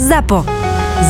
[0.00, 0.48] ZAPO.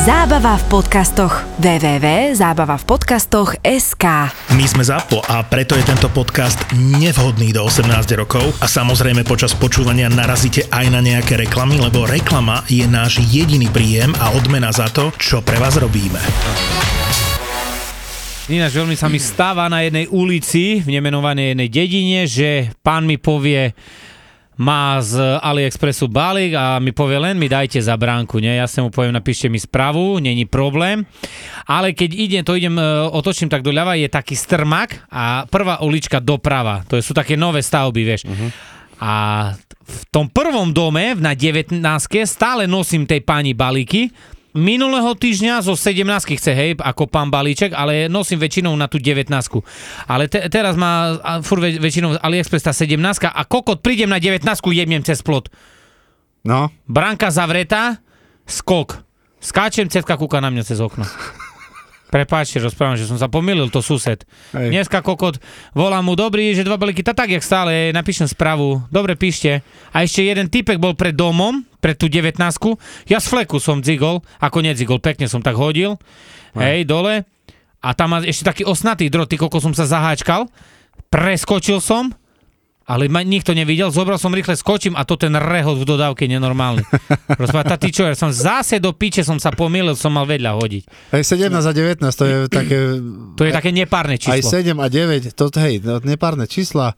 [0.03, 1.47] Zábava v podcastoch.
[1.63, 4.05] www.zábavavpodcastoch.sk
[4.51, 7.87] My sme ZAPO a preto je tento podcast nevhodný do 18
[8.19, 13.71] rokov a samozrejme počas počúvania narazíte aj na nejaké reklamy, lebo reklama je náš jediný
[13.71, 16.19] príjem a odmena za to, čo pre vás robíme.
[18.51, 23.15] Ináč veľmi sa mi stáva na jednej ulici v nemenovanej jednej dedine, že pán mi
[23.15, 23.71] povie,
[24.59, 28.59] má z AliExpressu balík a mi povie len mi dajte za bránku, nie?
[28.59, 31.07] Ja sa mu poviem, napíšte mi správu, není problém.
[31.63, 36.19] Ale keď idem, to idem, e, otočím tak doľava, je taký strmak a prvá ulička
[36.19, 36.83] doprava.
[36.91, 38.27] To sú také nové stavby, vieš.
[38.27, 38.49] Uh-huh.
[39.01, 39.13] A
[39.81, 41.81] v tom prvom dome na 19
[42.27, 44.13] stále nosím tej pani balíky,
[44.53, 49.31] minulého týždňa zo 17 chce, hej, ako pán balíček, ale nosím väčšinou na tú 19
[50.07, 52.99] Ale te, teraz má väč- väčšinou AliExpress tá 17
[53.31, 55.47] a kokot, prídem na 19 jebnem cez plot.
[56.41, 58.01] No, Bránka zavretá,
[58.49, 59.03] skok.
[59.41, 61.01] Skáčem, cevka kúka na mňa cez okno.
[62.11, 64.27] Prepáčte, rozprávam, že som sa pomýlil, to sused.
[64.51, 64.67] Hej.
[64.67, 65.39] Dneska kokot,
[65.71, 69.63] volám mu dobrý, že dva balíky, tak, jak stále, napíšem správu, dobre píšte.
[69.95, 72.37] A ešte jeden typek bol pred domom, pred tú 19
[73.09, 75.97] ja z fleku som dzigol, ako nedzigol, pekne som tak hodil,
[76.55, 77.25] hej, dole.
[77.81, 80.45] A tam má ešte taký osnatý drot, ty koko som sa zaháčkal,
[81.09, 82.13] preskočil som,
[82.85, 86.85] ale ma nikto nevidel, zobral som rýchle, skočím a to ten rehot v dodávke nenormálny.
[87.41, 90.83] Rozpráva, ty čo, ja som zase do piče som sa pomýlil, som mal vedľa hodiť.
[91.15, 92.77] hej, 17 a 19, to je také...
[93.37, 94.49] To je také nepárne Aj číslo.
[94.49, 96.93] 7 a 9, to, hej, no, nepárne čísla,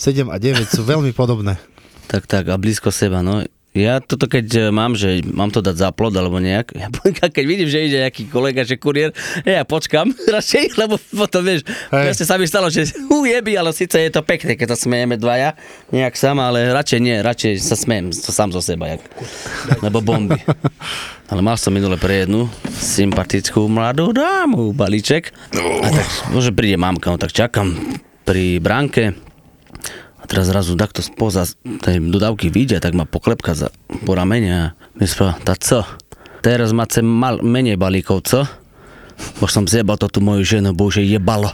[0.00, 1.60] 7 a 9 sú veľmi podobné.
[2.08, 3.44] Tak, tak, a blízko seba, no.
[3.74, 6.86] Ja toto keď e, mám, že mám to dať za plod alebo nejak, ja,
[7.26, 9.10] keď vidím, že ide nejaký kolega, že kuriér,
[9.42, 12.14] ja počkam radšej, lebo potom vieš, Hej.
[12.14, 12.86] presne sa mi stalo, že
[13.18, 15.58] ujebi, ale síce je to pekné, keď sa smejeme dvaja,
[15.90, 19.02] nejak sama, ale radšej nie, radšej sa smejem sám zo seba, jak,
[19.82, 20.38] lebo bomby.
[21.26, 22.46] Ale mal som minule pre jednu
[22.78, 25.34] sympatickú mladú dámu, balíček.
[25.56, 27.74] A tak, môže príde mamka, no tak čakám
[28.22, 29.18] pri bránke,
[30.24, 31.44] a teraz zrazu takto spoza
[31.84, 33.68] tej dodávky vyjde, tak ma poklepka za,
[34.08, 34.64] po ramene a
[34.96, 35.04] mi
[35.44, 35.84] tá co?
[36.40, 38.48] Teraz máte mal, menej balíkov, co?
[39.36, 41.52] Bo som zjebal to tú moju ženu, bože jebalo.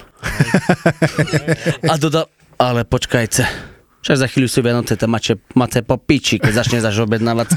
[1.90, 2.30] a dodal,
[2.62, 3.69] ale počkajte.
[4.00, 7.52] Však za chvíľu sú Vianoce, to máte, máte po piči, keď začne zaš objednávať.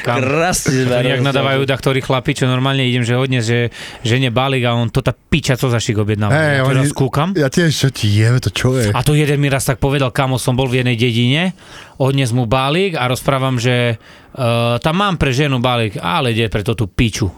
[0.00, 3.68] Krásne To nejak nadávajú taktorí chlapi, čo normálne idem, že hodne, že
[4.00, 6.32] žene balík a on to tá piča, co zašik objednáva.
[6.32, 7.28] Hej, ja oni- teraz kúkam.
[7.36, 8.96] Ja tiež, čo ti jeme, to čo je?
[8.96, 11.52] A to jeden mi raz tak povedal, kamo som bol v jednej dedine,
[12.00, 16.64] odnes mu balík a rozprávam, že uh, tam mám pre ženu balík, ale ide pre
[16.64, 17.28] to tú piču.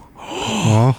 [0.67, 0.95] No,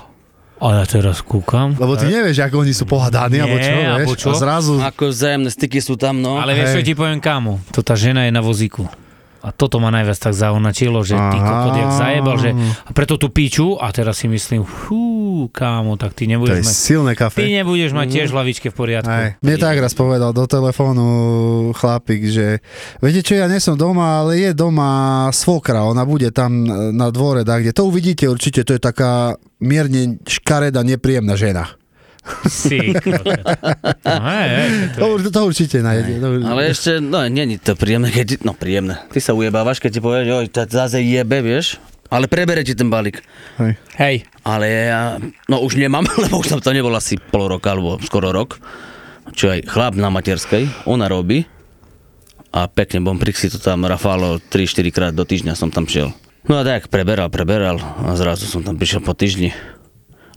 [0.58, 1.78] A ja teraz kúkam.
[1.78, 4.20] lebo ty nevieš, ako oni sú pohadaní, Nie, alebo čo, alebo vieš?
[4.20, 4.28] čo?
[4.30, 4.74] A zrazu...
[4.82, 6.34] Ako vzájomné styky sú tam, no.
[6.38, 7.62] Ale vieš, čo ti poviem kamo?
[7.70, 8.90] To tá žena je na vozíku.
[9.38, 13.30] A toto ma najviac tak zaunačilo, že ty kokot jak zajebal, že a preto tú
[13.30, 17.18] piču a teraz si myslím, fú, kámo, tak ty To nebudeš je mať, silné ty
[17.22, 17.46] kafe.
[17.46, 19.14] nebudeš mať tiež hlavičke v poriadku.
[19.14, 19.38] Hej.
[19.38, 21.06] Mne tak raz povedal do telefónu
[21.70, 22.58] chlapík, že
[22.98, 27.46] viete čo, ja nie som doma, ale je doma svokra, ona bude tam na dvore,
[27.46, 31.77] tak kde to uvidíte určite, to je taká mierne škareda, nepríjemná žena.
[34.08, 36.20] No, hej, hej, to To, je- to určite nájde.
[36.20, 39.00] To, Ale ešte, no je to príjemné, keď, no príjemné.
[39.12, 41.76] Ty sa ujebávaš, keď ti povieš, oj, to zase jebe, vieš.
[42.08, 43.20] Ale prebere ti ten balík.
[43.60, 43.76] hej.
[44.00, 48.00] Hej, Ale ja, no už nemám, lebo už tam to nebolo asi pol roka, alebo
[48.00, 48.56] skoro rok.
[49.36, 51.44] Čo aj chlap na materskej, ona robí.
[52.48, 56.16] A pekne bombrik si to tam rafalo 3-4 krát do týždňa som tam šiel.
[56.48, 59.52] No a tak preberal, preberal a zrazu som tam prišiel po týždni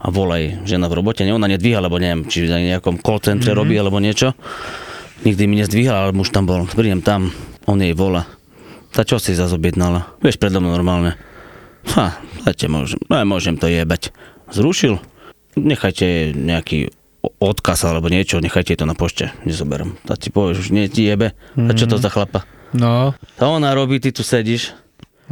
[0.02, 3.54] a volaj žena v robote, ne, ona nedvíha, lebo neviem, či na nejakom call centre
[3.54, 3.60] mm-hmm.
[3.62, 4.34] robí alebo niečo.
[5.22, 6.66] Nikdy mi nezdvíhala, ale muž tam bol.
[6.66, 7.30] Prídem tam,
[7.70, 8.26] on jej volá.
[8.90, 10.10] Tá čo si zase objednala?
[10.18, 11.14] Vieš, predo mnou normálne.
[11.94, 14.10] Ha, dajte môžem, no môžem to jebať.
[14.50, 14.98] Zrušil.
[15.54, 16.90] Nechajte nejaký
[17.38, 19.94] odkaz alebo niečo, nechajte to na pošte, nezoberiem.
[20.02, 21.38] Tá ti povieš, už nie ti jebe.
[21.54, 22.42] A čo to za chlapa?
[22.74, 23.14] no.
[23.38, 24.74] Tá ona robí, ty tu sedíš.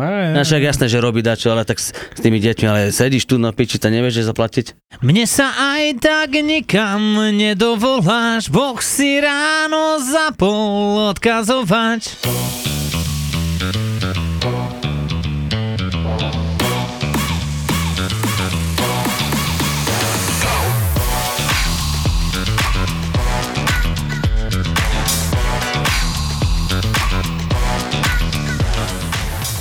[0.01, 3.29] Hej, Ja však jasné, že robí dačo, ale tak s, s tými deťmi, ale sedíš
[3.29, 4.67] tu na piči, to nevieš, že zaplatiť?
[5.05, 12.80] Mne sa aj tak nikam nedovoláš, Boh si ráno zapol odkazovať.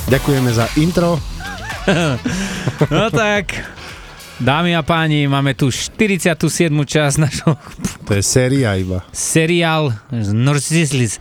[0.10, 1.18] Ďakujeme za intro.
[2.94, 3.50] No tak,
[4.38, 6.38] dámy a páni, máme tu 47.
[6.70, 7.58] časť našho
[8.06, 9.02] To je séria iba.
[9.10, 11.18] seriál Narcissus.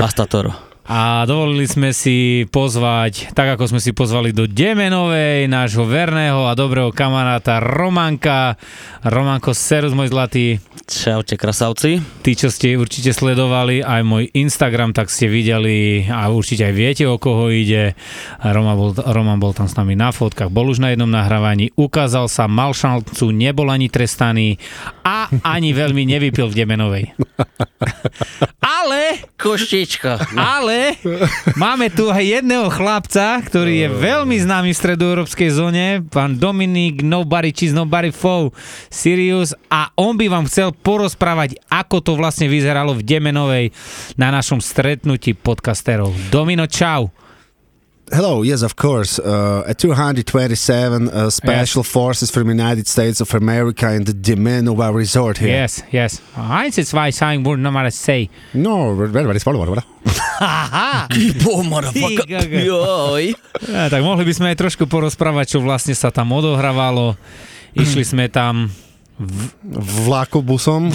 [0.00, 0.56] Hasta toro.
[0.84, 6.52] A dovolili sme si pozvať, tak ako sme si pozvali do Demenovej, nášho verného a
[6.52, 8.60] dobrého kamaráta Romanka.
[9.00, 10.60] Romanko, serus môj zlatý.
[10.84, 12.04] Čaute, krasavci.
[12.20, 17.04] Tí, čo ste určite sledovali aj môj Instagram, tak ste videli a určite aj viete,
[17.08, 17.96] o koho ide.
[18.44, 22.28] Roman bol, Roman bol tam s nami na fotkách, bol už na jednom nahrávaní, ukázal
[22.28, 24.60] sa, mal šancu, nebol ani trestaný
[25.00, 27.04] a ani veľmi nevypil v Demenovej.
[28.84, 30.20] Ale Koštička.
[30.36, 30.73] ale
[31.56, 37.50] máme tu aj jedného chlapca, ktorý je veľmi známy v stredoeurópskej zóne, pán Dominik Nobody
[37.50, 38.52] Cheese Nobody Foe
[38.92, 43.66] Sirius a on by vám chcel porozprávať, ako to vlastne vyzeralo v Demenovej
[44.20, 46.12] na našom stretnutí podcasterov.
[46.30, 47.23] Domino, čau.
[48.12, 49.18] Hello, yes, of course.
[49.18, 54.94] Uh, at 227 uh, Special Forces from the United States of America in the Demenova
[54.94, 55.48] Resort here.
[55.48, 56.20] Yes, yes.
[56.36, 58.28] Eins, zwei, sagen, würde nochmal say.
[58.52, 59.84] No, very, very small, what?
[60.40, 61.08] Aha!
[61.42, 62.26] Bo, motherfucker.
[62.26, 62.60] Ty gaga.
[62.60, 63.34] Joj.
[63.72, 67.16] Ja, tak mohli by sme aj trošku porozprávať, čo vlastne sa tam odohrávalo.
[67.72, 68.68] Išli sme tam
[70.06, 70.90] Vlakobusom.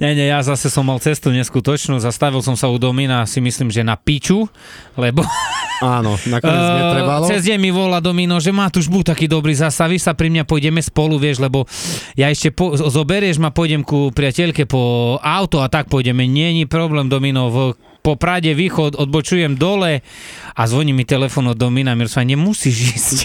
[0.00, 3.68] Nie, nie, ja zase som mal cestu neskutočnú, zastavil som sa u Domina, si myslím,
[3.68, 4.48] že na piču,
[4.96, 5.20] lebo
[5.84, 7.24] Áno, nakoniec netrebalo.
[7.28, 10.48] cez deň mi volá Domino, že má tu buď taký dobrý, zastavíš sa pri mňa,
[10.48, 11.68] pôjdeme spolu, vieš, lebo
[12.16, 17.12] ja ešte po, zoberieš ma, pôjdem ku priateľke po auto a tak pôjdeme, není problém
[17.12, 17.56] Domino, v
[18.00, 20.00] po Prade východ odbočujem dole
[20.50, 23.18] a zvoní mi telefon od Domina Mirsa, nemusíš ísť.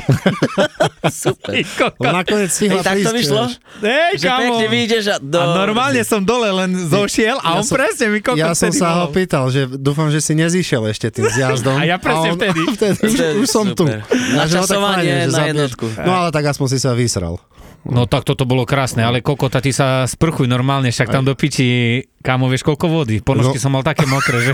[1.26, 1.64] Super.
[1.98, 3.44] On nakoniec stihla Hej, tak to vyšlo?
[3.82, 4.42] Hej, Že kamo.
[4.42, 5.16] pekne vyjdeš a...
[5.18, 5.38] Do...
[5.38, 8.70] A normálne som dole len zošiel a Ja on som- presne mi kokos Ja som
[8.70, 9.16] sa ho volal.
[9.16, 11.76] pýtal, že dúfam, že si nezišiel ešte tým zjazdom.
[11.82, 12.60] A ja presne on- vtedy.
[12.76, 13.88] vtedy už, už som tu.
[13.88, 14.04] super.
[14.04, 15.86] A ho Načasovanie fajne, že na jednotku.
[16.02, 17.40] No ale tak aspoň si sa vysral.
[17.86, 22.02] No tak toto bolo krásne, ale kokota, ty sa sprchuj normálne, však tam do piči,
[22.20, 23.16] kámo, vieš koľko vody.
[23.20, 23.62] Ponožky No.
[23.62, 24.52] som mal také mokré, že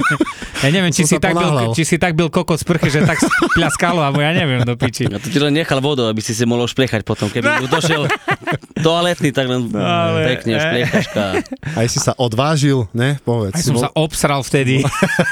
[0.60, 4.02] ja neviem, či si, tak byl, či si tak byl kokot sprchy, že tak pľaskalo,
[4.02, 5.06] alebo ja neviem do piči.
[5.06, 7.28] Ja to ti len nechal vodu, aby si si mohol špliechať potom.
[7.28, 8.12] Keby došiel
[8.76, 11.24] toaletný, tak len ale- pekne špliechačka.
[11.72, 13.16] Aj si sa odvážil, ne?
[13.22, 13.54] Povedz.
[13.54, 14.84] Aj som bol- sa obsral vtedy.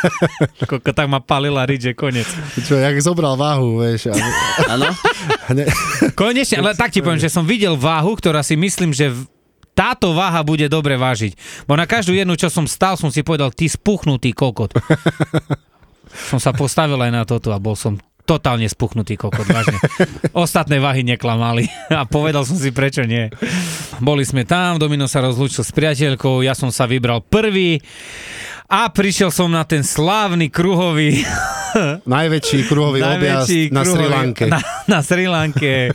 [0.70, 2.28] Koko, tak ma palila rič, že konec.
[2.58, 4.16] Čo, jak zobral váhu, vieš.
[4.66, 4.88] Áno?
[5.52, 5.68] ne,
[6.14, 9.14] Konečne, ale tak ti poviem, že som videl váhu, ktorá si myslím, že
[9.74, 11.64] táto váha bude dobre vážiť.
[11.64, 14.76] Bo na každú jednu, čo som stal, som si povedal, ty spuchnutý kokot.
[16.30, 17.96] som sa postavil aj na toto a bol som
[18.28, 19.82] totálne spuchnutý kokot, vážne.
[20.38, 23.34] Ostatné váhy neklamali a povedal som si, prečo nie.
[23.98, 27.82] Boli sme tam, Domino sa rozlúčil s priateľkou, ja som sa vybral prvý
[28.70, 31.26] a prišiel som na ten slávny kruhový
[32.06, 34.46] najväčší kruhový objazd na Sri Lanke.
[34.48, 35.94] Na, na Sri Lanke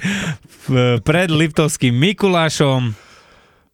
[1.03, 2.95] pred Liptovským Mikulášom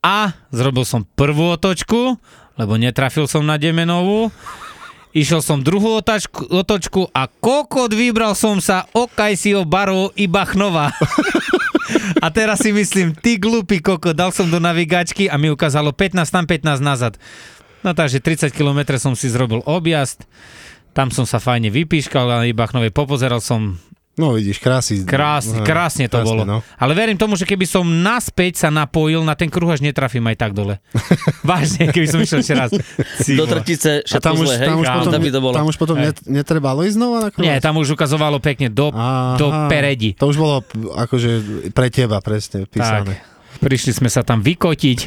[0.00, 2.16] a zrobil som prvú otočku,
[2.56, 4.32] lebo netrafil som na Demenovú.
[5.10, 10.94] Išiel som druhú otačku, otočku a kokot vybral som sa Okajsio Baro i Bachnova.
[12.22, 16.22] A teraz si myslím, ty glupý koko, dal som do navigačky a mi ukázalo 15
[16.30, 17.18] tam, 15 nazad.
[17.80, 20.22] No takže 30 km som si zrobil objazd,
[20.90, 23.78] tam som sa fajne vypíškal a na Ibachnovej popozeral som
[24.18, 25.00] No vidíš, krásy.
[25.00, 26.44] Krásne, krásne to bolo.
[26.44, 26.60] No.
[26.76, 30.36] Ale verím tomu, že keby som naspäť sa napojil na ten kruh, až netrafím aj
[30.36, 30.76] tak dole.
[31.46, 32.70] Vážne, keby som išiel ešte raz.
[33.32, 34.66] Do trtice všetko tam už, zle, hej?
[34.66, 35.54] tam už Kámo, potom, Tam by to bolo.
[35.56, 36.04] tam už potom Hej.
[36.04, 37.40] net, netrebalo ísť znova na kruh?
[37.40, 39.40] Nie, tam už ukazovalo pekne do, Aha.
[39.40, 40.12] do peredi.
[40.20, 40.60] To už bolo
[40.92, 41.30] akože
[41.72, 43.24] pre teba presne Tak, písané.
[43.56, 44.98] prišli sme sa tam vykotiť.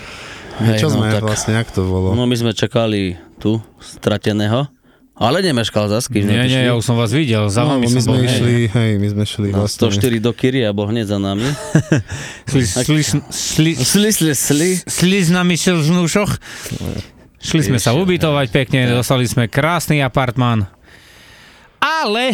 [0.54, 1.22] Tak, Čo Hej, no sme tak.
[1.22, 2.18] vlastne, jak to bolo?
[2.18, 4.66] No my sme čakali tu, strateného.
[5.14, 8.02] Ale nemeškal zas, keď Nie, nie, ja už som vás videl, za no, vami my
[8.02, 8.26] som sme bol.
[8.26, 9.94] išli, hej, my sme šli Na vlastne.
[9.94, 11.46] 104 do Kyrie a bol hneď za nami.
[12.50, 14.70] Šli, šli, šli, Sli, sli, sli.
[14.82, 16.32] šli s nami v žnúšoch.
[17.38, 20.66] Šli sme sa ubytovať pekne, dostali sme krásny apartmán.
[21.78, 22.34] Ale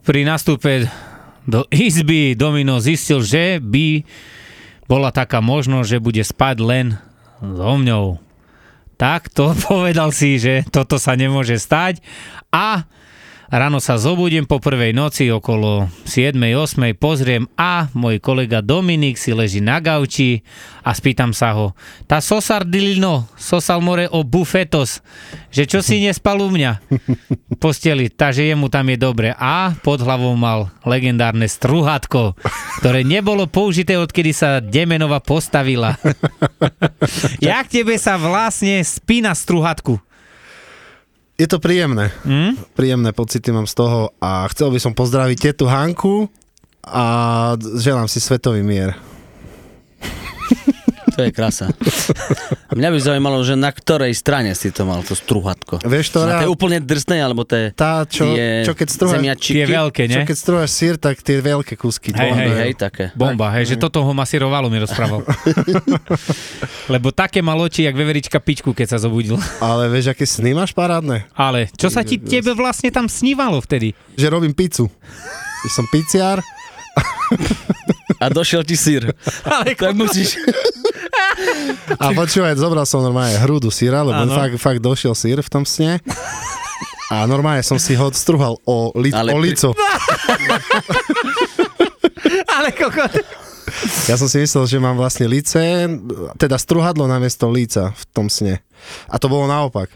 [0.00, 0.88] pri nastupe
[1.44, 4.06] do izby Domino zistil, že by
[4.88, 6.86] bola taká možnosť, že bude spať len
[7.42, 8.29] so mňou.
[9.00, 12.04] Tak to povedal si, že toto sa nemôže stať.
[12.52, 12.84] A
[13.50, 19.58] ráno sa zobudím po prvej noci okolo 7-8, pozriem a môj kolega Dominik si leží
[19.58, 20.46] na gauči
[20.86, 21.74] a spýtam sa ho,
[22.06, 25.02] tá sosar dilino, sosal more o bufetos,
[25.50, 26.72] že čo si nespal u mňa?
[27.60, 29.28] posteli, takže jemu tam je dobre.
[29.36, 32.32] A pod hlavou mal legendárne struhatko,
[32.80, 36.00] ktoré nebolo použité, odkedy sa Demenova postavila.
[37.44, 40.00] Jak tebe sa vlastne spí na struhatku?
[41.40, 42.12] Je to príjemné.
[42.28, 42.52] Hm?
[42.76, 46.28] Príjemné pocity mám z toho a chcel by som pozdraviť tetu Hanku
[46.84, 47.04] a
[47.80, 48.92] želám si svetový mier.
[51.20, 51.68] To je krása.
[52.72, 55.76] Mňa by zaujímalo, že na ktorej strane si to mal, to struhatko.
[55.84, 59.20] Vieš, to Na tej ja- úplne drsnej, alebo tie, Tá, čo, tie čo keď strúhaš,
[59.20, 59.52] zemiačiky?
[59.52, 60.24] Tie veľké, čo ne?
[60.24, 62.08] keď strúhaš sír, tak tie veľké kúsky.
[62.16, 63.12] Hej, hej, Hej, také.
[63.12, 65.20] Bomba, hej, že toto ho masírovalo, mi rozprával.
[66.94, 69.36] Lebo také maloči, jak veverička pičku, keď sa zobudil.
[69.60, 71.28] Ale vieš, aké sny máš parádne?
[71.36, 73.92] Ale čo sa ti tebe vlastne tam snívalo vtedy?
[74.16, 74.88] Že robím pizzu.
[75.60, 76.40] Že som piciar,
[78.20, 79.06] A došiel ti sír.
[79.46, 80.36] Ale Tak musíš...
[81.96, 85.98] A počúvaj, zobral som normálne hrúdu síra, lebo fakt, fakt došiel sír v tom sne.
[87.10, 89.74] A normálne som si ho strúhal o, li- Ale o pri- lico.
[92.46, 93.12] Ale kokot.
[94.06, 95.86] Ja som si myslel, že mám vlastne lice,
[96.36, 98.60] teda struhadlo namiesto líca v tom sne.
[99.06, 99.88] A to bolo naopak.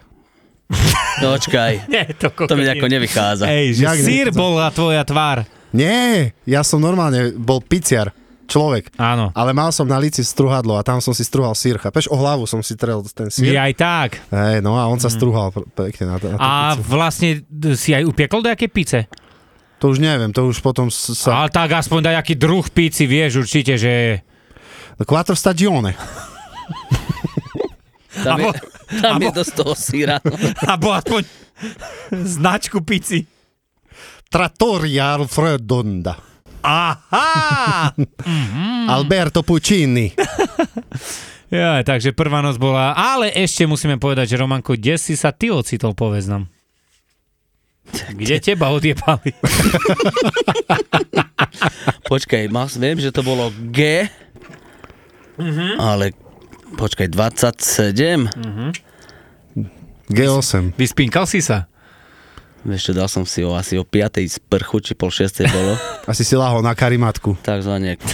[1.21, 2.49] No, Počkaj, Nie, to kokot.
[2.51, 3.45] to mi ako nevychádza.
[3.47, 5.45] Ej, že Jak sír ne- bola tvoja tvár.
[5.71, 8.93] Nie, ja som normálne bol piciar, človek.
[8.97, 9.33] Áno.
[9.33, 11.77] Ale mal som na líci struhadlo a tam som si strúhal sír.
[11.77, 13.57] Chápeš, o hlavu som si trel ten Je sír.
[13.57, 14.11] aj tak.
[14.29, 16.87] Hej, no a on sa strúhal pr- pekne na, na A pizzu.
[16.87, 17.29] vlastne
[17.75, 19.09] si aj upiekol nejaké pice?
[19.79, 21.45] To už neviem, to už potom sa...
[21.45, 24.23] Ale tak aspoň daj aký druh píci, vieš určite, že...
[25.03, 25.93] Quattro stagione.
[28.15, 28.55] Tam je, Abo-
[29.03, 30.17] tam je abo- dosť toho síra.
[30.73, 31.27] Abo aspoň
[32.15, 33.27] značku pici.
[34.31, 36.15] Trattoria Alfredonda.
[36.64, 37.92] Aha!
[38.88, 40.09] Alberto Puccini.
[41.54, 42.99] Ja, takže prvá noc bola...
[42.99, 46.50] Ale ešte musíme povedať, že Romanko, kde si sa ty ocitol, povedz nám.
[48.11, 49.30] Kde teba odjebali?
[52.11, 54.11] Počkaj, mal, viem, že to bolo G,
[55.78, 56.14] ale
[56.75, 58.30] počkaj, 27?
[60.11, 60.78] G8.
[60.78, 61.66] Vyspinkal si sa?
[62.64, 64.25] Vieš čo, dal som si o asi o 5.
[64.25, 65.44] sprchu, či pol 6.
[65.47, 65.76] bolo,
[66.11, 67.37] Asi si lahol na karimatku.
[67.44, 68.00] takzvané.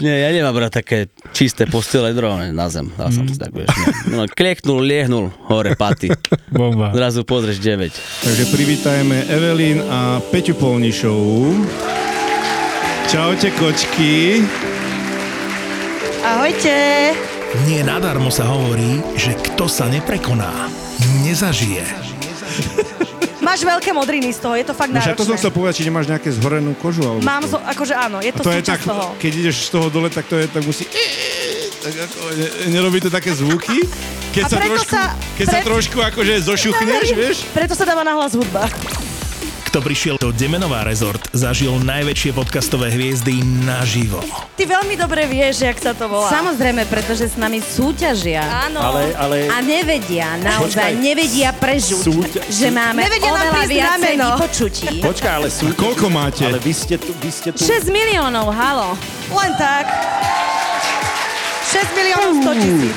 [0.00, 0.98] Nie, ja nemám brať také
[1.36, 2.88] čisté postele drone na zem.
[2.96, 3.68] Dal som si tak, vieš.
[4.08, 6.08] No, klieknul, liehnul, hore paty.
[6.48, 6.96] Bomba.
[6.96, 7.92] Zrazu pozrieš 9.
[8.24, 11.60] Takže privítajme Evelyn a Peťu Polnišovú.
[13.04, 14.40] Čaute kočky.
[16.24, 17.12] Ahojte.
[17.68, 20.72] Nie nadarmo sa hovorí, že kto sa neprekoná,
[21.22, 21.84] nezažije.
[23.42, 25.40] Máš veľké modriny z toho, je to fakt No však to som náročné.
[25.40, 27.02] chcel povedať, či nemáš nejaké zhorenú kožu.
[27.02, 29.18] Alebo Mám, zo, akože áno, je to, to je tak, toho.
[29.18, 30.86] keď ideš z toho dole, tak to je, tak musí...
[31.82, 33.82] Tak ako, ne, nerobí to také zvuky?
[34.30, 37.36] Keď A sa preto trošku, sa- keď sa pre- trošku akože zošuchneš, vieš?
[37.50, 38.70] Preto sa dáva nahlas hudba.
[39.72, 44.20] Kto prišiel do Demenová rezort, zažil najväčšie podcastové hviezdy naživo.
[44.52, 46.28] Ty veľmi dobre vieš, jak sa to volá.
[46.28, 48.44] Samozrejme, pretože s nami súťažia.
[48.68, 48.84] Áno.
[48.84, 51.00] Ale, ale A nevedia, naozaj Počkaj.
[51.00, 54.86] nevedia prežuť, Súťa- že máme Nevedia oveľa viacej vypočutí.
[55.00, 55.64] počkaj, ale sú...
[55.64, 56.44] A koľko máte?
[56.44, 57.64] Ale vy ste tu, vy ste tu...
[57.64, 58.92] 6 miliónov, halo.
[59.32, 59.88] Len tak.
[61.72, 62.96] 6 miliónov 100 tisíc.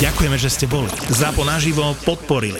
[0.00, 0.88] Ďakujeme, že ste boli.
[1.12, 2.56] Zápo naživo podporili.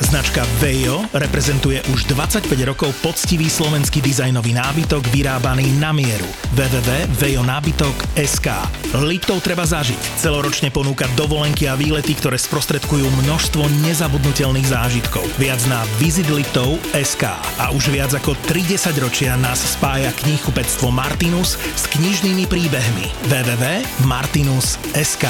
[0.00, 6.24] Značka Vejo reprezentuje už 25 rokov poctivý slovenský dizajnový nábytok vyrábaný na mieru.
[6.56, 8.48] www.vejonábytok.sk
[8.96, 10.00] Liptov treba zažiť.
[10.16, 15.28] Celoročne ponúka dovolenky a výlety, ktoré sprostredkujú množstvo nezabudnutelných zážitkov.
[15.36, 17.24] Viac na visitliptov.sk
[17.60, 23.12] A už viac ako 30 ročia nás spája knihkupectvo Martinus s knižnými príbehmi.
[23.28, 25.28] www.martinus.sk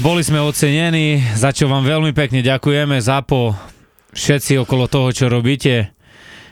[0.00, 2.96] Boli sme ocenení, za čo vám veľmi pekne ďakujeme.
[2.98, 3.52] Zapo
[4.10, 5.92] všetci okolo toho, čo robíte,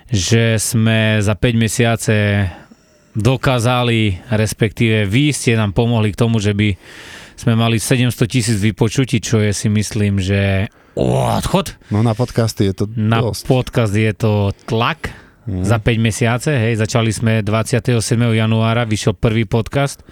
[0.06, 2.44] že sme za 5 mesiace
[3.16, 6.76] dokázali, respektíve vy ste nám pomohli k tomu, že by
[7.34, 11.72] sme mali 700 tisíc vypočutí, čo je si myslím, že odchod.
[11.88, 13.42] No na podcasty je to Na dosť.
[13.44, 14.32] podcast je to
[14.66, 15.08] tlak
[15.48, 15.64] Mhm.
[15.64, 17.96] za 5 mesiace, hej, začali sme 27.
[18.36, 20.04] januára, vyšiel prvý podcast,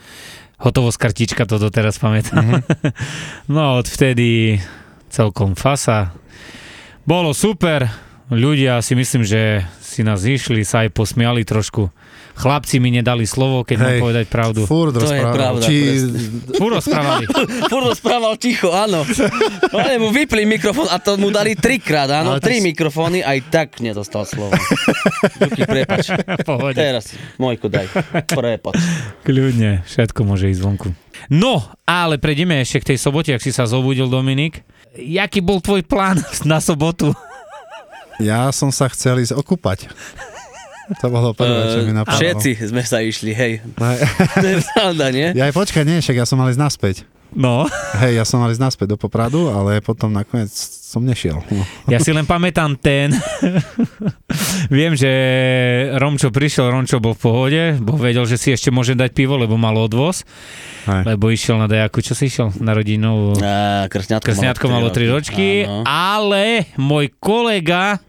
[0.57, 2.45] hotovosť kartička, to doteraz pamätám.
[2.45, 2.61] Mhm.
[3.55, 4.61] no odvtedy
[5.11, 6.13] celkom fasa.
[7.07, 7.87] Bolo super,
[8.29, 11.89] ľudia si myslím, že si si nás išli, sa aj posmiali trošku.
[12.37, 14.01] Chlapci mi nedali slovo, keď mám Hej.
[14.05, 14.61] povedať pravdu.
[14.69, 15.77] Furt To je pravda, Či...
[16.53, 17.25] Fú rozprávali.
[17.73, 19.09] Furt rozprával ticho, áno.
[19.73, 22.37] Ale mu vypli mikrofón a to mu dali trikrát, áno.
[22.37, 24.53] Ale Tri si- mikrofóny, aj tak nedostal slovo.
[25.41, 26.13] Duky, prepač.
[26.49, 26.77] Pohode.
[26.77, 27.89] Teraz, Mojko, daj.
[28.29, 28.85] Prepač.
[29.25, 30.93] Kľudne, všetko môže ísť vonku.
[31.33, 34.61] No, ale prejdeme ešte k tej sobote, ak si sa zobudil, Dominik.
[34.93, 37.17] Jaký bol tvoj plán na sobotu?
[38.21, 39.89] Ja som sa chcel ísť okúpať.
[40.97, 42.19] To bolo prvé, čo mi Eh, napadlo.
[42.19, 43.53] Všetci sme sa išli, hej.
[43.83, 43.95] Ne.
[44.35, 45.29] To je pravda, nie?
[45.35, 46.97] Ja aj počkaj, nie, však ja som mal ísť naspäť.
[47.35, 47.67] No.
[47.99, 50.49] Hej, ja som mal ísť naspäť do Popradu, ale potom nakoniec
[50.87, 51.43] som nešiel.
[51.43, 51.63] No.
[51.85, 53.13] Ja si len pamätám ten.
[54.73, 55.11] Viem, že
[55.99, 59.59] Romčo prišiel, Romčo bol v pohode, bo vedel, že si ešte môže dať pivo, lebo
[59.59, 60.23] mal odvoz,
[60.87, 61.03] Hej.
[61.05, 62.55] lebo išiel na dajaku, čo si išiel?
[62.59, 63.35] Na rodinu.
[63.37, 65.83] Á, Krsňatko, Krsňatko malo 3 ročky, Áno.
[65.85, 68.01] ale môj kolega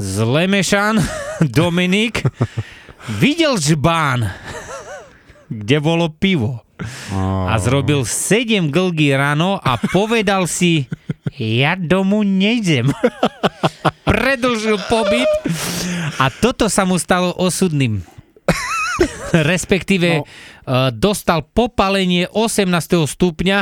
[0.00, 0.96] z Lemešan,
[1.60, 2.24] Dominik,
[3.20, 4.32] videl žbán,
[5.52, 6.64] kde bolo pivo.
[7.12, 10.88] A zrobil 7 glgy ráno a povedal si,
[11.36, 12.88] ja domu nejdem.
[14.08, 15.28] Predlžil pobyt
[16.16, 18.00] a toto sa mu stalo osudným.
[19.52, 20.26] Respektíve no.
[20.96, 22.72] dostal popalenie 18.
[23.04, 23.58] stupňa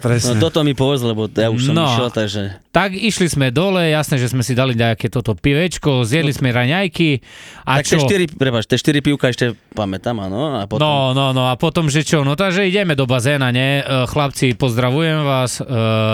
[0.00, 0.38] No Presne.
[0.38, 1.84] toto mi povedz, lebo ja už som No.
[1.86, 2.42] išiel, takže...
[2.70, 7.20] Tak išli sme dole, jasné, že sme si dali nejaké toto pivečko, zjedli sme raňajky
[7.64, 8.00] a tak čo?
[8.00, 10.80] tie 4, prepáč, tie 4 pivka ešte pamätám, áno, a potom...
[10.80, 13.80] No, no, no a potom, že čo, no takže ideme do bazéna, ne?
[13.80, 15.64] E, Chlapci, pozdravujem vás, e,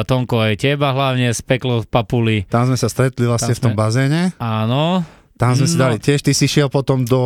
[0.03, 2.43] Tonko aj teba hlavne, z peklo papuli.
[2.47, 4.21] Tam sme sa stretli vlastne Tam v tom sme- bazéne.
[4.37, 5.05] Áno.
[5.37, 5.85] Tam sme si No.
[5.85, 7.21] dali tiež, ty si šiel potom do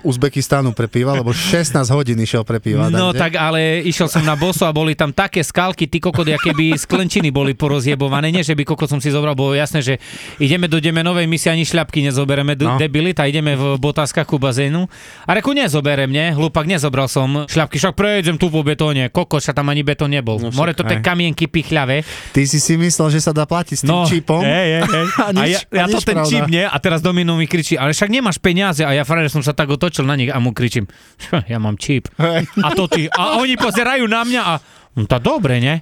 [0.00, 2.86] Uzbekistánu pre piva, lebo 16 hodín išiel pre piva.
[2.86, 6.22] No takže- tak ale išiel som na boso a boli tam také skalky, ty kokot,
[6.24, 8.30] aké by sklenčiny boli porozjebované.
[8.30, 9.98] Nie, že by kokot som si zobral, bolo jasné, že
[10.38, 12.74] ideme do Demenovej, my si ani šľapky nezobereme, No.
[12.74, 12.78] no.
[12.78, 14.86] debilit a ideme v botáskach ku bazénu.
[15.22, 16.30] A reku, nezoberem, ne?
[16.30, 19.08] Hlupak, nezobral som šľapky, však prejdem tu po betóne.
[19.08, 20.36] Kokot, však tam ani betón nebol.
[20.36, 22.06] No No, však, More to tie kamienky pichľavé.
[22.30, 24.42] Ty si si myslel, že sa dá platiť s tým čipom?
[24.42, 25.06] Hej, hej, hej.
[25.18, 26.30] A A, nič- ja, ja a to nič ten pravda.
[26.30, 26.62] čip, nie?
[26.62, 27.00] A teraz
[27.32, 28.84] Domino mi kričí, ale však nemáš peniaze.
[28.84, 30.84] A ja frajer som sa tak otočil na nich a mu kričím,
[31.16, 32.12] "Čo, ja mám čip.
[32.60, 33.08] A to ty.
[33.08, 34.52] A oni pozerajú na mňa a
[35.00, 35.80] no to dobre, ne?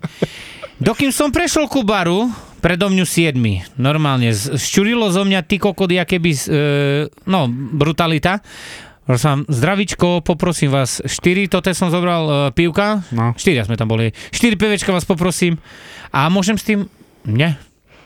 [0.79, 2.31] Dokým som prešiel ku baru,
[2.63, 3.67] predo mňu siedmi.
[3.75, 6.41] Normálne, šťurilo zo mňa ty kokody, aké by, e,
[7.27, 8.39] no, brutalita.
[9.11, 13.35] Som, zdravičko, poprosím vás, 4, toto som zobral e, pivka, No.
[13.35, 15.59] 4 sme tam boli, 4 pivečka vás poprosím
[16.15, 16.87] a môžem s tým,
[17.27, 17.51] nie,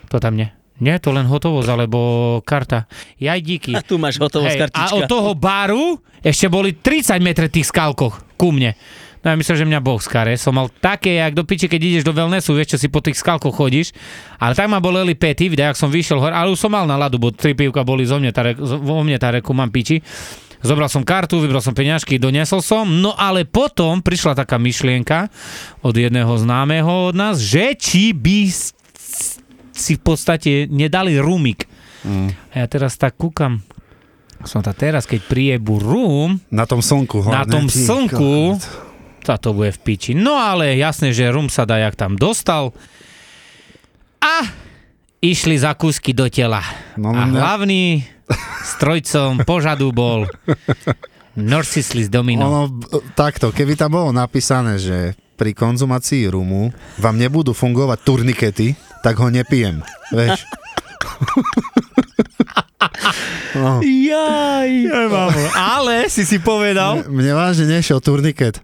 [0.09, 0.49] to tam nie.
[0.75, 1.99] Nie, to len hotovosť, alebo
[2.43, 2.83] karta.
[3.15, 3.71] Jaj, díky.
[3.71, 4.91] A tu máš hotovosť Hej, kartička.
[4.91, 8.75] a od toho baru ešte boli 30 metre tých skalkoch ku mne.
[9.23, 10.37] No ja myslím, že mňa Boh skare.
[10.37, 13.17] Som mal také, jak do piči, keď ideš do wellnessu, vieš, čo si po tých
[13.17, 13.89] skalkoch chodíš.
[14.37, 16.93] Ale tak ma boleli pety, videa, ak som vyšiel hore, ale už som mal na
[16.93, 20.03] ladu, bo tri pivka boli zo mne, tá, vo mne tá reku mám piči.
[20.61, 25.29] Zobral som kartu, vybral som peňažky, doniesol som, no ale potom prišla taká myšlienka
[25.81, 28.49] od jedného známeho od nás, že či by
[29.75, 31.67] si v podstate nedali rumik.
[32.01, 32.31] Mm.
[32.49, 33.59] A ja teraz tak kúkam,
[34.41, 37.19] som ta teraz, keď priebu rum, Na tom slnku.
[37.21, 37.51] na hlavne.
[37.51, 38.33] tom Ty slnku,
[39.21, 40.11] sa to bude v piči.
[40.13, 42.71] No ale jasné, že rum sa dá, jak tam dostal.
[44.21, 44.45] A
[45.17, 46.61] išli za kúsky do tela.
[46.93, 48.05] No, A mňa- hlavný
[48.63, 50.29] strojcom požadu bol
[51.35, 52.45] Narcissus Domino.
[52.45, 52.63] Ono,
[53.11, 54.97] takto, keby tam bolo napísané, že
[55.35, 58.67] pri konzumácii rumu vám nebudú fungovať turnikety,
[59.05, 59.85] tak ho nepijem.
[60.09, 60.41] Vieš?
[63.55, 65.47] No, Jaj, jaj.
[65.53, 68.59] Ale si si povedal, mne vážne nešiel turniket.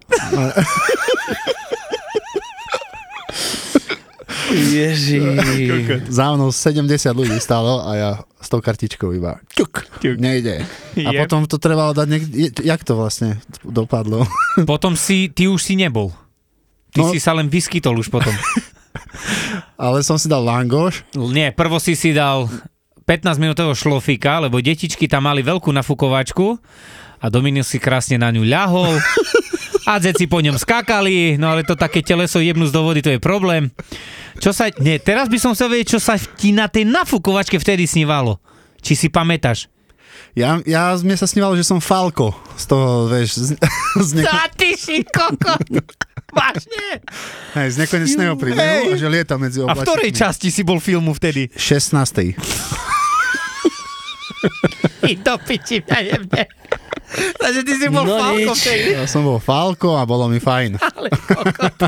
[4.51, 5.21] Ježi.
[6.09, 10.65] Za mnou 70 ľudí stálo a ja s tou kartičkou iba ťuk, nejde.
[10.97, 11.23] A Jep.
[11.23, 12.27] potom to trebalo dať niekde,
[12.59, 14.27] jak to vlastne dopadlo?
[14.65, 16.11] potom si, ty už si nebol.
[16.91, 17.09] Ty No.
[17.09, 18.35] si sa len vyskytol už potom.
[19.81, 22.45] Ale som si dal langoš, Nie, prvo si si dal
[23.09, 26.61] 15 minútového šlofika, lebo detičky tam mali veľkú nafukovačku
[27.17, 28.93] a Dominik si krásne na ňu ľahol
[29.89, 33.17] a deti po ňom skakali, no ale to také teleso jebnú z vody, to je
[33.17, 33.73] problém.
[34.37, 37.89] Čo sa, nie, teraz by som chcel vedieť, čo sa ti na tej nafukovačke vtedy
[37.89, 38.37] snívalo.
[38.85, 39.65] Či si pamätáš?
[40.31, 43.59] Ja, ja, mne sa snívalo, že som Falko z toho, vieš, z,
[44.07, 45.59] z, neko, ty si koko!
[46.31, 47.03] Vážne?
[47.59, 51.11] hej, z nekonečného príbehu a že lieta medzi A v ktorej časti si bol filmu
[51.11, 51.51] vtedy?
[51.59, 51.91] 16.
[55.11, 56.47] I do piči, ja neviem.
[57.35, 58.95] Takže ty si bol No Falko vtedy.
[58.95, 60.79] Ja som bol Falko a bolo mi fajn.
[60.79, 61.83] Ale kokot.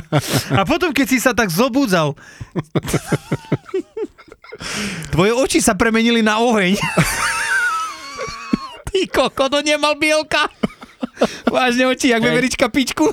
[0.51, 2.11] A potom, keď si sa tak zobudzal,
[5.15, 6.75] tvoje oči sa premenili na oheň.
[8.93, 10.45] Ty koko, to nemal bielka.
[11.49, 13.09] Vážne oči, jak veverička pičku.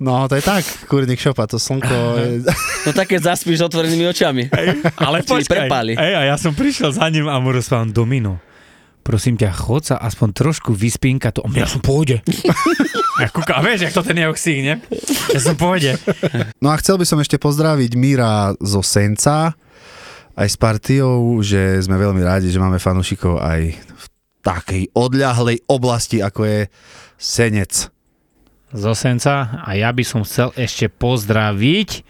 [0.00, 2.44] No, to je tak, kurník šopa, to slnko je...
[2.86, 4.52] No tak keď zaspíš otvorenými očami.
[4.96, 5.68] Ale Či počkaj.
[5.96, 8.40] Ej, a ja som prišiel za ním a mu rozprávam, Domino,
[9.04, 11.44] prosím ťa, chod sa aspoň trošku vyspínka to.
[11.56, 12.20] Ja som pôjde.
[13.22, 14.74] ja kúka, a vieš, jak to ten je oxík, ne?
[15.32, 15.96] Ja som pôjde.
[16.60, 19.56] No a chcel by som ešte pozdraviť Míra zo Senca,
[20.40, 23.89] aj s partiou, že sme veľmi rádi, že máme fanúšikov aj
[24.40, 26.60] takej odľahlej oblasti, ako je
[27.20, 27.92] Senec.
[28.70, 32.06] Zo Senca a ja by som chcel ešte pozdraviť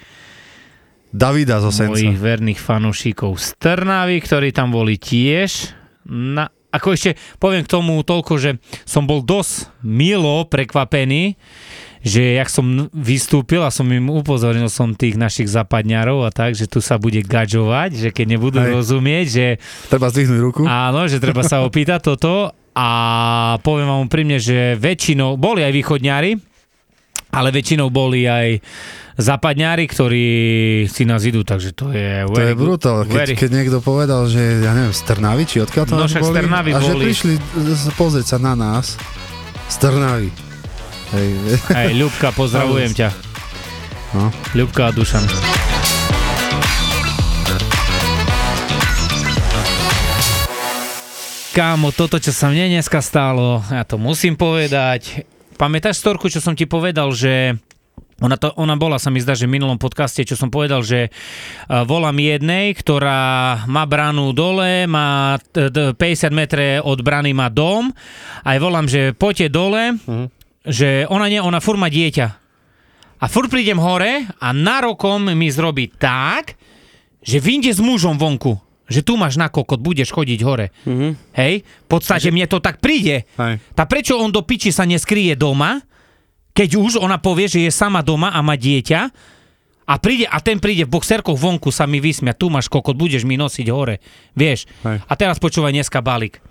[1.11, 1.97] Davida zo Senca.
[1.97, 5.75] mojich verných fanúšikov z Trnavy, ktorí tam boli tiež.
[6.07, 8.51] Na, ako ešte poviem k tomu toľko, že
[8.87, 11.35] som bol dosť milo prekvapený,
[12.00, 16.64] že jak som vystúpil a som im upozornil som tých našich zapadňarov a tak, že
[16.64, 18.72] tu sa bude gadžovať, že keď nebudú Hej.
[18.72, 19.46] rozumieť, že
[19.92, 20.62] Treba zdvihnúť ruku.
[20.64, 22.88] Áno, že treba sa opýtať toto a
[23.60, 26.32] poviem vám úprimne, že väčšinou, boli aj východňári,
[27.36, 28.64] ale väčšinou boli aj
[29.20, 30.26] západňári, ktorí
[30.88, 34.72] si nás idú, takže to je To je brutál, keď, keď niekto povedal, že ja
[34.72, 37.04] neviem, z Trnavy, či odkiaľ to No však boli, a že boli.
[37.12, 37.34] prišli
[38.00, 38.96] pozrieť sa na nás
[39.68, 40.49] z Trnavy.
[41.11, 43.09] Hej, Hej, Ľubka, pozdravujem ťa.
[44.14, 44.31] No.
[44.55, 45.27] Ľubka a Dušan.
[51.51, 55.27] Kámo, toto, čo sa mne dneska stalo, ja to musím povedať.
[55.59, 57.59] Pamätáš storku, čo som ti povedal, že
[58.23, 61.11] ona, to, ona bola, sa mi zdá, že v minulom podcaste, čo som povedal, že
[61.11, 67.51] uh, volám jednej, ktorá má bránu dole, má t- t- 50 metre od brany má
[67.51, 67.90] dom,
[68.46, 69.99] aj volám, že poďte dole,
[70.64, 72.27] že ona nie, ona furt má dieťa.
[73.20, 76.57] A furt prídem hore a narokom mi zrobí tak,
[77.20, 78.57] že vyjde s mužom vonku.
[78.90, 80.75] Že tu máš na kokot, budeš chodiť hore.
[80.88, 81.37] Mhm.
[81.37, 81.62] Hej?
[81.62, 83.29] V podstate mne to tak príde.
[83.38, 83.62] Hej.
[83.77, 85.79] Tá prečo on do piči sa neskryje doma,
[86.51, 89.01] keď už ona povie, že je sama doma a má dieťa
[89.87, 93.23] a príde a ten príde v boxerkoch vonku sa mi vysmia, tu máš kokot, budeš
[93.23, 94.03] mi nosiť hore.
[94.35, 94.66] Vieš?
[94.83, 94.96] Hej.
[95.07, 96.42] A teraz počúvaj dneska balík.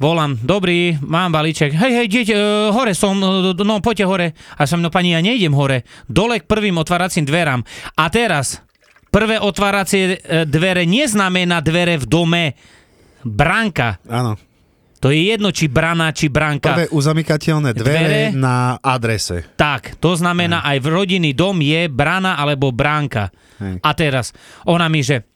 [0.00, 1.76] Volám, dobrý, mám balíček.
[1.76, 2.36] Hej, hej, dieť, e,
[2.72, 4.32] hore som, e, no poďte hore.
[4.56, 5.84] A som, no pani, ja nejdem hore.
[6.08, 7.60] Dole k prvým otváracím dverám.
[8.00, 8.64] A teraz,
[9.12, 12.44] prvé otváracie e, dvere neznamená dvere v dome.
[13.28, 14.00] Bránka.
[14.08, 14.40] Áno.
[15.04, 16.80] To je jedno, či brana, či bránka.
[16.80, 18.40] Prvé uzamykateľné dvere, Dvere?
[18.40, 19.52] na adrese.
[19.60, 23.28] Tak, to znamená aj v rodinný dom je brana alebo bránka.
[23.60, 23.84] Hej.
[23.84, 24.32] A teraz
[24.64, 25.28] ona mi, že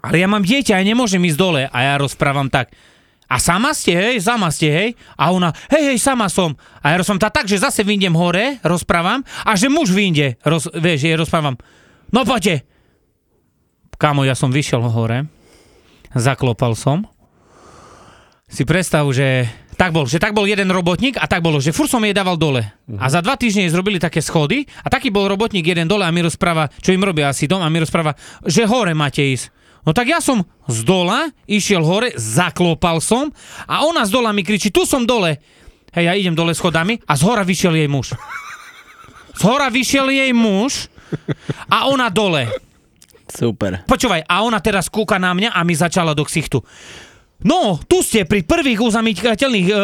[0.00, 1.62] ale ja mám dieťa, ja nemôžem ísť dole.
[1.68, 2.72] A ja rozprávam tak,
[3.30, 4.88] a sama ste, hej, sama ste, hej?
[5.14, 6.58] A ona, hej, hej, sama som.
[6.82, 10.66] A ja rozprávam tak, tak, že zase vyjdem hore, rozprávam, a že muž vyjde, roz,
[10.74, 11.54] vieš, ja rozprávam.
[12.10, 12.66] No poďte.
[13.94, 15.30] Kámo, ja som vyšiel hore,
[16.16, 17.06] zaklopal som,
[18.50, 19.46] si predstav, že
[19.78, 22.34] tak bol, že tak bol jeden robotník a tak bolo, že fur som jej dával
[22.34, 22.66] dole.
[22.98, 26.20] A za dva týždne zrobili také schody a taký bol robotník jeden dole a mi
[26.20, 29.59] rozpráva, čo im robia asi dom a mi rozpráva, že hore máte ísť.
[29.90, 33.34] No tak ja som z dola išiel hore, zaklopal som
[33.66, 35.42] a ona z dola mi kričí, tu som dole.
[35.90, 38.14] Hej, ja idem dole schodami a z hora vyšiel jej muž.
[39.34, 40.86] Z hora vyšiel jej muž
[41.66, 42.46] a ona dole.
[43.26, 43.82] Super.
[43.82, 46.62] Počúvaj, a ona teraz kúka na mňa a mi začala do ksichtu.
[47.42, 49.74] No, tu ste pri prvých uzamykateľných, e,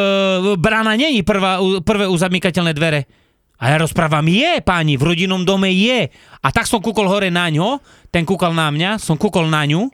[0.54, 3.10] brána není prvá, prvé uzamykateľné dvere.
[3.56, 6.12] A ja rozprávam, je, páni, v rodinnom dome je.
[6.44, 7.80] A tak som kúkol hore na ňo,
[8.12, 9.88] ten kúkal na mňa, som kúkol na ňu.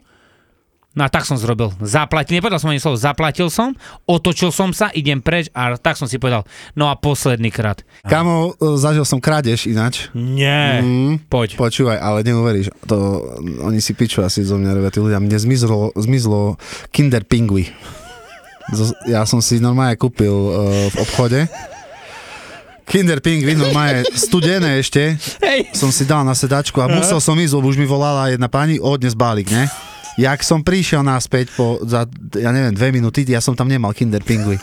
[0.93, 1.73] No a tak som zrobil.
[1.81, 3.73] Zaplatil, nepovedal som ani slovo, zaplatil som,
[4.05, 6.45] otočil som sa, idem preč a tak som si povedal,
[6.77, 7.81] no a posledný krát.
[8.05, 10.13] Kamo, e, zažil som krádež ináč.
[10.13, 11.57] Nie, Mm, poď.
[11.57, 13.25] Počúvaj, ale neuveríš, to,
[13.65, 15.17] oni si piču asi zo mňa robia tí ľudia.
[15.17, 16.61] Mne zmizlo, zmizlo
[16.93, 17.73] Kinder Pingui.
[19.09, 21.39] Ja som si normálne kúpil uh, v obchode.
[22.93, 27.57] Kinder Pingui, normálne studené ešte, Hej, som si dal na sedačku a musel som ísť,
[27.57, 29.65] lebo už mi volala jedna pani, odnes balík, ne?
[30.13, 32.05] Jak som prišiel naspäť po, za,
[32.37, 34.61] ja neviem, dve minúty, ja som tam nemal Kinder Pingui.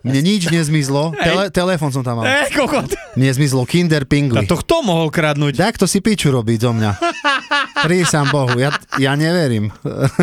[0.00, 2.24] Mne nič nezmizlo, tele, telefón som tam mal.
[2.24, 2.88] e, kokot.
[3.18, 4.46] Mne zmizlo Kinder A Pingui.
[4.46, 5.58] to kto mohol kradnúť?
[5.58, 6.90] Tak to si piču robiť zo mňa.
[7.82, 9.74] Prísam Bohu, ja, ja neverím.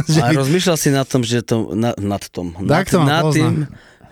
[0.08, 2.98] že A by- rozmýšľal si nad tom, že to, na, nad tom, nad, Tak to
[2.98, 3.36] mám nad poznám.
[3.36, 3.54] tým,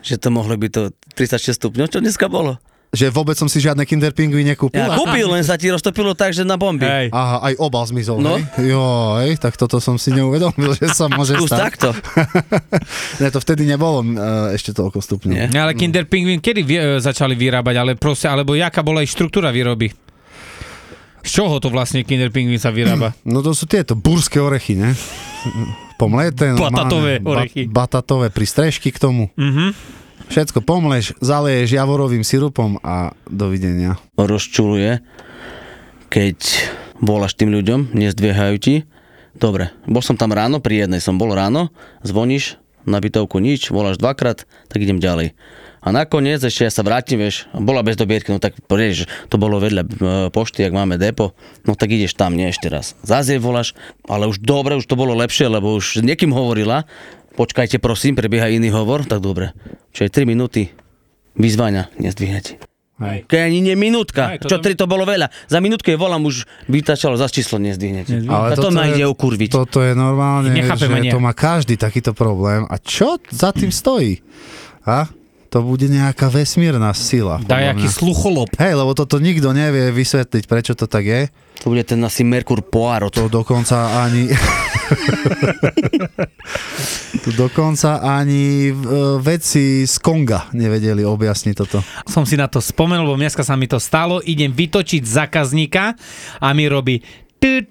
[0.04, 0.82] že to mohlo byť to
[1.16, 2.60] 36 stupňov, čo dneska bolo.
[2.90, 4.78] Že vôbec som si žiadne Kinder Pingui nekúpil.
[4.78, 6.86] Ja kúpil, len sa ti roztopilo tak, že na bomby.
[6.86, 7.12] Hej.
[7.12, 8.38] Aha, aj obal zmizol, No.
[8.38, 8.72] hej?
[8.72, 11.60] Joj, tak toto som si neuvedomil, že sa môže Skús stať.
[11.60, 11.88] takto.
[13.20, 15.34] ne, to vtedy nebolo uh, ešte toľko stupňov.
[15.34, 15.46] Nie.
[15.50, 19.10] No, ale Kinder Pingvin kedy vy, e, začali vyrábať, ale proste, alebo jaká bola ich
[19.10, 19.92] štruktúra výroby?
[21.20, 23.12] Z čoho to vlastne Kinder Pingvin sa vyrába?
[23.26, 24.94] No to sú tieto burské orechy, ne?
[25.96, 26.52] Pomleté.
[26.54, 27.66] Batatové orechy.
[27.66, 29.28] batatové pristrešky k tomu.
[29.36, 29.96] Mhm.
[30.26, 33.94] Všetko pomleš, zaleješ javorovým sirupom a dovidenia.
[34.18, 34.98] rozčuluje,
[36.10, 36.38] keď
[36.98, 38.74] voláš tým ľuďom, nezdviehajú ti.
[39.36, 41.70] Dobre, bol som tam ráno, pri jednej som bol ráno,
[42.02, 45.34] zvoníš, na bytovku nič, voláš dvakrát, tak idem ďalej.
[45.86, 49.62] A nakoniec ešte ja sa vrátim, vieš, bola bez dobierky, no tak vieš, to bolo
[49.62, 49.88] vedľa e,
[50.34, 52.98] pošty, ak máme depo, no tak ideš tam, nie ešte raz.
[53.06, 53.70] Zase voláš,
[54.10, 56.90] ale už dobre, už to bolo lepšie, lebo už niekým hovorila,
[57.36, 59.52] počkajte prosím, prebieha iný hovor, tak dobre.
[59.92, 60.72] Čo je 3 minúty,
[61.36, 62.56] vyzvania, nezdvíhate.
[62.96, 63.28] Hej.
[63.28, 64.40] Keď ani nie minútka.
[64.40, 65.28] Hej, Čo tri to bolo veľa.
[65.52, 68.24] Za minútku je volám, už vytačalo, za číslo nezdvihnete.
[68.24, 68.56] Nezdvihnete.
[68.56, 69.52] A to ma ide ukurviť.
[69.52, 71.14] Toto je normálne, Nechápem ani že ja.
[71.14, 72.64] to má každý takýto problém.
[72.72, 74.24] A čo za tým stojí?
[74.88, 75.12] A?
[75.52, 77.38] To bude nejaká vesmírna sila.
[77.44, 78.56] Dajaký slucholop.
[78.56, 81.28] Hej, lebo toto nikto nevie vysvetliť, prečo to tak je.
[81.64, 83.12] To bude ten asi Merkur Poirot.
[83.12, 84.32] To dokonca ani...
[87.40, 88.72] dokonca ani e,
[89.18, 91.82] vedci z Konga nevedeli objasniť toto.
[92.06, 94.22] Som si na to spomenul, lebo dneska sa mi to stalo.
[94.22, 95.98] Idem vytočiť zákazníka
[96.38, 97.02] a mi robí
[97.38, 97.62] tu,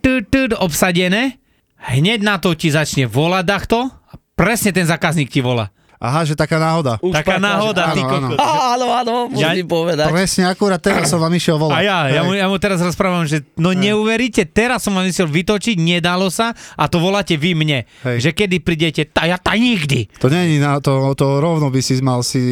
[0.60, 1.40] obsadené.
[1.86, 5.70] Hneď na to ti začne volať takto a presne ten zákazník ti volá.
[5.98, 7.00] Aha, že taká náhoda.
[7.00, 7.42] Už Taká pakáš.
[7.42, 8.28] náhoda, ty Áno, áno.
[8.28, 8.38] kokos.
[8.38, 10.08] Áno, áno, Ja- musím povedať.
[10.08, 11.74] Presne akurát teraz som vám išiel volať.
[11.74, 15.26] A ja, ja mu, ja mu teraz rozprávam, že no neuveríte, teraz som vám myslel
[15.26, 17.88] vytočiť, nedalo sa a to voláte vy mne.
[18.02, 18.18] Hej.
[18.22, 20.12] Že kedy prídete, tá, ja tá nikdy.
[20.18, 22.44] To není na to, to rovno by si mal si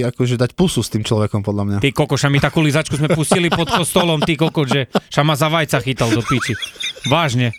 [0.00, 1.78] akože dať pusu s tým človekom, podľa mňa.
[1.78, 5.46] Ty kokoša, my takú lizačku sme pustili pod kostolom, ty kokot, že ša ma za
[5.46, 6.56] vajca chytal do piči.
[7.04, 7.52] Vážne.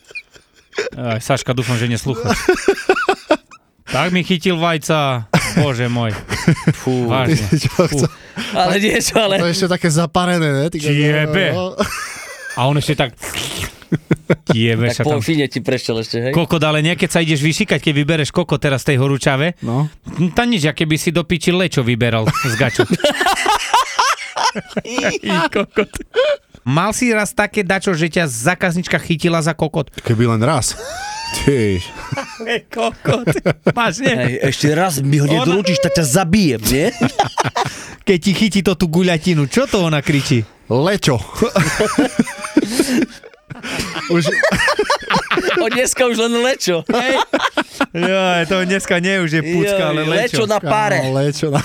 [0.95, 2.39] Aj, Saška, dúfam, že neslúchaš.
[3.89, 5.25] Tak mi chytil vajca,
[5.57, 6.13] bože môj.
[6.73, 7.05] Fú.
[7.05, 7.41] Vážne.
[7.57, 8.11] Čo chce-
[8.51, 9.35] Ale niečo, To ale...
[9.41, 10.65] je ešte také zaparené, ne?
[10.69, 11.45] Ty, Jebe.
[11.51, 11.73] No,
[12.55, 13.17] A on ešte tak...
[14.47, 15.19] Jebe, Tak sa po tam...
[15.19, 16.31] fine ti prešiel ešte, hej?
[16.31, 19.57] Kokot, ale niekedy sa ideš vyšikať, keď vybereš koko teraz tej horúčave.
[19.59, 19.89] no.
[20.31, 22.85] Tá nič, aké by si do piči lečo vyberal z gaču.
[25.25, 25.89] I kokot.
[26.67, 29.89] Mal si raz také dačo, že ťa zákaznička chytila za kokot?
[30.03, 30.75] Keby len raz.
[31.45, 31.77] Ty.
[32.41, 33.29] Hej, kokot.
[33.69, 34.09] Máš, nie?
[34.09, 36.87] Hej, ešte raz mi ho Ona- nedorúčiš, tak ťa zabijem, nie?
[38.07, 40.41] Keď ti chytí to tú guľatinu, čo to ona kričí?
[40.65, 41.21] Lečo.
[44.09, 44.25] Už,
[45.59, 46.81] O dneska už len lečo.
[47.91, 51.03] Jo, to dneska nie už je pucka, ale Joj, lečo na páre.
[51.03, 51.59] Kámo, lečo na...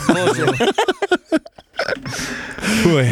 [2.83, 3.07] Fuj.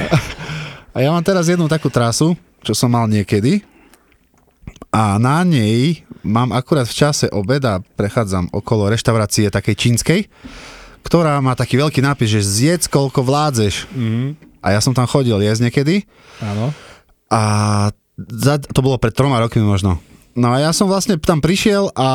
[0.93, 3.65] A ja mám teraz jednu takú trasu, čo som mal niekedy.
[4.93, 10.21] A na nej mám akurát v čase obeda, prechádzam okolo reštaurácie takej čínskej,
[11.01, 13.89] ktorá má taký veľký nápis, že zjedz koľko vládzeš.
[14.63, 16.05] A ja som tam chodil jesť niekedy.
[16.45, 16.71] Áno.
[17.33, 17.41] A
[18.29, 19.97] za, to bolo pred troma rokmi možno.
[20.33, 22.09] No a ja som vlastne tam prišiel a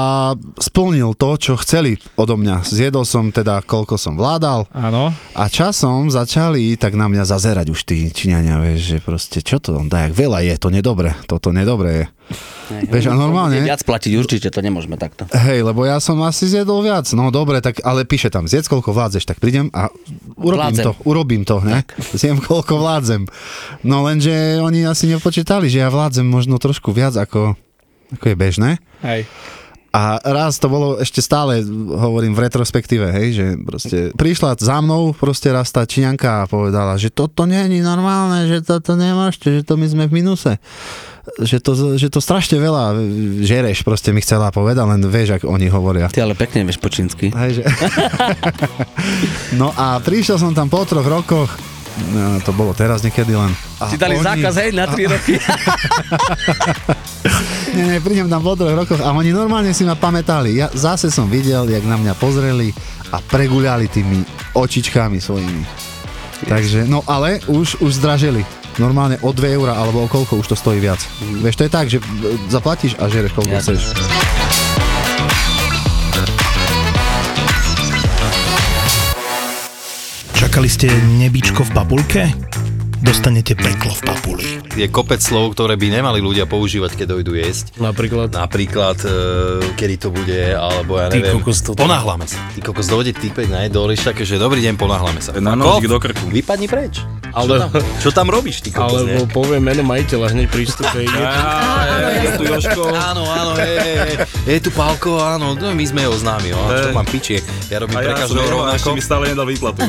[0.58, 2.66] splnil to, čo chceli odo mňa.
[2.66, 5.14] Zjedol som teda, koľko som vládal Áno.
[5.34, 9.78] a časom začali tak na mňa zazerať už tí Číňania, vieš, že proste čo to
[9.78, 12.06] on dá, jak veľa je, to nedobre, toto nedobre je.
[12.90, 15.24] Vieš, a normálne- Viac platiť určite, to nemôžeme takto.
[15.32, 17.08] Hej, lebo ja som asi zjedol viac.
[17.16, 19.88] No dobre, tak ale píše tam, zjedz koľko vládzeš, tak prídem a
[20.36, 20.84] urobím Vládzem.
[20.84, 21.86] to, urobím to, ne?
[22.20, 23.24] Zjem koľko vládzem.
[23.88, 27.56] No lenže oni asi nepočítali, že ja vládzem možno trošku viac ako,
[28.16, 28.70] ako je bežné.
[29.04, 29.28] Hej.
[29.98, 35.16] A raz to bolo ešte stále, hovorím v retrospektíve, hej, že proste prišla za mnou
[35.16, 39.62] proste raz tá Číňanka a povedala, že toto nie je normálne, že toto nemášte, že
[39.66, 40.62] to my sme v minuse.
[41.42, 42.94] Že to, že to strašne veľa
[43.44, 46.08] žereš, proste mi chcela povedať, len vieš, ako oni hovoria.
[46.14, 47.34] Ty ale pekne vieš po čínsky.
[47.34, 47.62] Hej, že...
[49.60, 51.52] no a prišiel som tam po troch rokoch,
[52.14, 53.52] no, to bolo teraz niekedy len.
[53.82, 55.36] A Ti dali zákaz, hej, na 3 roky.
[57.78, 60.58] Nie, nie, prídem tam po troch rokoch a oni normálne si ma pamätali.
[60.58, 62.74] Ja zase som videl, jak na mňa pozreli
[63.14, 64.26] a preguľali tými
[64.58, 65.62] očičkami svojimi.
[66.50, 68.42] Takže, no ale už, už zdražili.
[68.82, 71.02] Normálne o 2 eurá alebo o koľko už to stojí viac.
[71.22, 71.98] Vieš, to je tak, že
[72.50, 73.82] zaplatíš a žereš koľko chceš.
[80.58, 80.90] Čakali ste
[81.22, 82.22] nebičko v papulke?
[83.08, 84.48] Dostanete peklo v papuli.
[84.76, 87.80] Je kopec slov, ktoré by nemali ľudia používať, keď dojdu jesť.
[87.80, 88.36] Napríklad.
[88.36, 89.12] Napríklad, e,
[89.80, 91.40] kedy to bude, alebo ja Ty neviem.
[91.40, 92.36] kokos, toto- Ponáhlame sa.
[92.52, 95.32] Ty kokos dojde typek na jedoliš také, že dobrý deň, ponáhlame sa.
[95.40, 96.28] Na nožík do krku.
[96.28, 97.00] Vypadni preč.
[97.32, 101.00] Ale- Čo, tam, čo tam robíš, ty kokos, Alebo poviem meno majiteľa hneď pri vstupe.
[101.00, 102.84] Je tu.
[102.92, 103.52] Áno, áno.
[104.44, 107.40] Je tu Pálko, áno, no, my sme ho známi, čo mám piči,
[107.72, 108.88] ja robím pre každého jeho, rovnako.
[108.92, 109.80] mi stále nedal výplatu.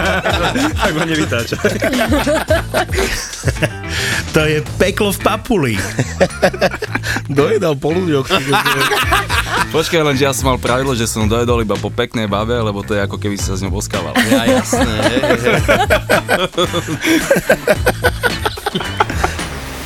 [0.80, 1.56] tak ho nevytáča.
[4.36, 5.74] To je peklo v papuli.
[7.38, 8.28] Dojedal po ľuďoch.
[9.74, 12.80] Počkaj, len, že ja som mal pravidlo, že som dojedol iba po peknej babe, lebo
[12.80, 14.16] to je ako keby sa s ňou boskával.
[14.32, 14.94] Ja, jasné.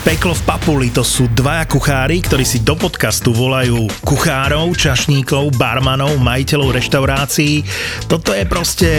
[0.06, 6.14] Peklo v papuli to sú dvaja kuchári, ktorí si do podcastu volajú kuchárov, čašníkov, barmanov,
[6.22, 7.66] majiteľov reštaurácií.
[8.06, 8.90] Toto je proste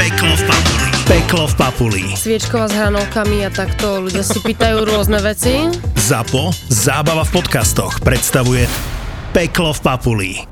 [0.00, 0.86] peklo v papuli.
[1.04, 2.04] Peklo v papuli.
[2.16, 5.68] Sviečková s hranolkami a takto ľudia si pýtajú rôzne veci.
[5.92, 8.64] ZAPO, zábava v podcastoch, predstavuje
[9.36, 10.49] Peklo v papuli.